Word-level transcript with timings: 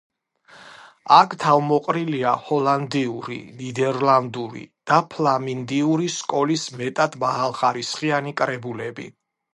აქ 1.17 1.33
თავმოყრილია 1.43 2.31
ჰოლანდიური, 2.47 3.37
ნიდერლანდური 3.59 4.65
და 4.93 4.99
ფლამანდიური 5.13 6.11
სკოლის 6.17 6.67
მეტად 6.81 7.23
მაღალხარისხიანი 7.29 8.39
კრებულები. 8.43 9.09